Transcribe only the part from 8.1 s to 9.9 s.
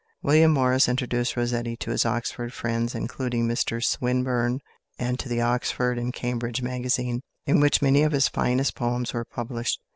his finest poems were published.